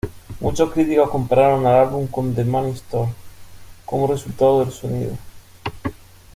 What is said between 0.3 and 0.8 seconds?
Muchos